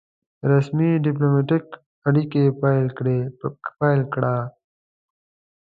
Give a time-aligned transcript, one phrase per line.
[0.51, 1.65] رسمي ډيپلوماټیک
[2.07, 2.43] اړیکي
[3.79, 4.37] پیل کړل.